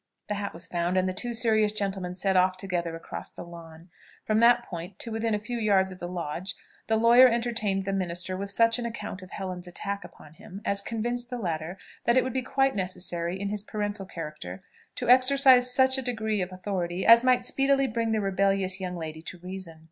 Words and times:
The 0.29 0.33
hat 0.33 0.55
was 0.55 0.65
found, 0.65 0.97
and 0.97 1.07
the 1.07 1.13
two 1.13 1.31
serious 1.31 1.71
gentlemen 1.71 2.15
set 2.15 2.35
off 2.35 2.57
together 2.57 2.95
across 2.95 3.29
the 3.29 3.43
lawn; 3.43 3.91
from 4.25 4.39
that 4.39 4.65
point, 4.65 4.97
to 4.97 5.11
within 5.11 5.35
a 5.35 5.39
few 5.39 5.59
yards 5.59 5.91
of 5.91 5.99
the 5.99 6.07
lodge, 6.07 6.55
the 6.87 6.97
lawyer 6.97 7.27
entertained 7.27 7.85
the 7.85 7.93
minister 7.93 8.35
with 8.35 8.49
such 8.49 8.79
an 8.79 8.87
account 8.87 9.21
of 9.21 9.29
Helen's 9.29 9.67
attack 9.67 10.03
upon 10.03 10.33
him, 10.33 10.59
as 10.65 10.81
convinced 10.81 11.29
the 11.29 11.37
latter, 11.37 11.77
that 12.05 12.17
it 12.17 12.23
would 12.23 12.33
be 12.33 12.41
quite 12.41 12.75
necessary, 12.75 13.39
in 13.39 13.49
his 13.49 13.61
parental 13.61 14.07
character, 14.07 14.63
to 14.95 15.07
exercise 15.07 15.71
such 15.71 15.99
a 15.99 16.01
degree 16.01 16.41
of 16.41 16.51
authority 16.51 17.05
as 17.05 17.23
might 17.23 17.45
speedily 17.45 17.85
bring 17.85 18.11
the 18.11 18.21
rebellious 18.21 18.79
young 18.81 18.95
lady 18.97 19.21
to 19.21 19.37
reason. 19.37 19.79